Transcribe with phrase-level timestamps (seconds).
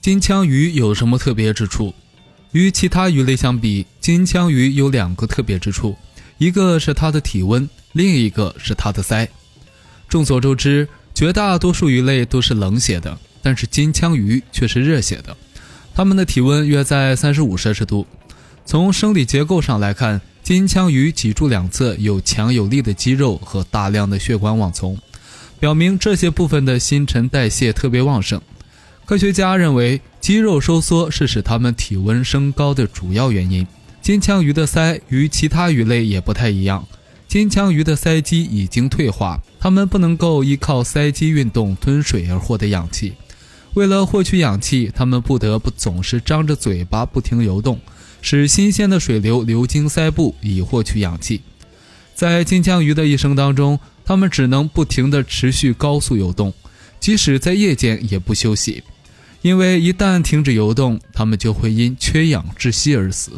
[0.00, 1.92] 金枪鱼有什么特别之处？
[2.52, 5.94] 与其他鱼类相比，金枪鱼有两个特别之处，
[6.38, 9.28] 一个是它的体温，另一个是它的鳃。
[10.08, 15.36] 众所周知，绝大多数鱼类都是冷血的，但是金枪鱼却是热血的。
[15.94, 18.06] 它们的体温约在三十五摄氏度。
[18.64, 24.98] 从生理结构上来看，金枪鱼脊柱两侧有强有力的肌肉和大量的血管网丛，
[25.58, 28.40] 表明这些部分的新陈代谢特别旺盛。
[29.10, 33.66] 科学家认为，肌肉收缩是使它们体温升高的主要原因。
[34.00, 36.86] 金枪鱼的鳃与其他鱼类也不太一样，
[37.26, 43.14] 金枪鱼的鳃肌已经退化，它们不能够依靠鳃肌运动吞水而获得氧气。
[43.74, 47.80] 为了获取氧气，它们不得不总是张着嘴巴不停游动。
[48.22, 51.40] 使新鲜的水流流经鳃部以获取氧气。
[52.14, 56.54] 在金枪鱼的一生当中，它们只能不停地持续高速游动，
[57.00, 58.84] 即使在夜间也不休息，
[59.42, 63.32] 因为一旦停止游动，它们就会因缺氧窒息而死。